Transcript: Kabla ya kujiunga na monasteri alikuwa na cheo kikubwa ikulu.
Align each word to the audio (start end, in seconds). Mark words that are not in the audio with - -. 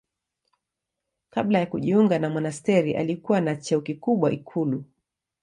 Kabla 1.29 1.59
ya 1.59 1.65
kujiunga 1.65 2.19
na 2.19 2.29
monasteri 2.29 2.95
alikuwa 2.95 3.41
na 3.41 3.55
cheo 3.55 3.81
kikubwa 3.81 4.31
ikulu. 4.31 4.83